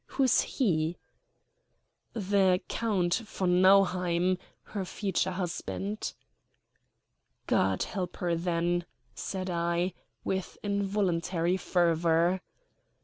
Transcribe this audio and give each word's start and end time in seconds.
Who 0.17 0.23
is 0.23 0.41
he?" 0.41 0.97
"The 2.13 2.59
Count 2.67 3.13
von 3.23 3.61
Nauheim, 3.61 4.39
her 4.63 4.83
future 4.83 5.29
husband." 5.29 6.15
"God 7.45 7.83
help 7.83 8.17
her, 8.17 8.35
then," 8.35 8.85
said 9.13 9.51
I, 9.51 9.93
with 10.23 10.57
involuntary 10.63 11.55
fervor. 11.55 12.41